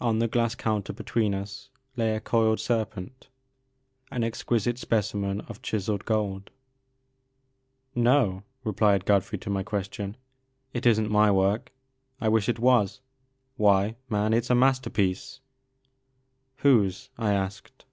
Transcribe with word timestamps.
On 0.00 0.18
the 0.18 0.28
glass 0.28 0.54
counter 0.54 0.94
between 0.94 1.34
us 1.34 1.68
lay 1.94 2.16
a 2.16 2.20
coiled 2.20 2.58
serpent, 2.58 3.28
an 4.10 4.24
exquisite 4.24 4.78
specimen 4.78 5.42
of 5.42 5.60
chiselled 5.60 6.06
gold. 6.06 6.50
No," 7.94 8.44
replied 8.64 9.04
Godfrey 9.04 9.36
to 9.40 9.50
my 9.50 9.62
question, 9.62 10.16
it 10.72 10.86
is 10.86 10.98
n*t 10.98 11.10
my 11.12 11.30
work; 11.30 11.70
I 12.18 12.30
wish 12.30 12.48
it 12.48 12.58
was. 12.58 13.02
Why, 13.58 13.96
man, 14.08 14.32
it 14.32 14.44
*s 14.44 14.48
a 14.48 14.54
masterpiece 14.54 15.40
I" 15.40 16.60
'^ 16.60 16.62
Whose?'» 16.62 17.10
I 17.18 17.34
asked. 17.34 17.84